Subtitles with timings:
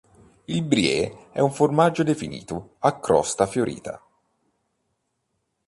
[0.47, 4.03] Il brie è un formaggio definito a "crosta fiorita".